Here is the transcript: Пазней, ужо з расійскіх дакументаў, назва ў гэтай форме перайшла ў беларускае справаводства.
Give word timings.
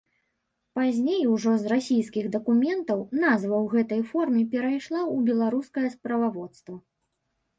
Пазней, 0.77 1.19
ужо 1.33 1.51
з 1.63 1.71
расійскіх 1.73 2.25
дакументаў, 2.35 3.03
назва 3.25 3.55
ў 3.63 3.71
гэтай 3.73 4.01
форме 4.13 4.41
перайшла 4.55 4.99
ў 5.13 5.17
беларускае 5.29 5.87
справаводства. 5.97 6.75